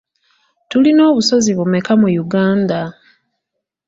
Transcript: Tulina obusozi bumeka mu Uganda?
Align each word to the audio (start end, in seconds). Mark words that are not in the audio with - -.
Tulina 0.69 1.01
obusozi 1.11 1.51
bumeka 1.57 1.93
mu 2.01 2.09
Uganda? 2.23 2.79